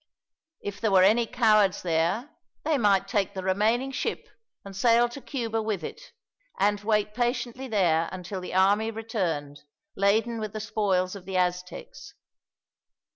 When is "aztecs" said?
11.37-12.15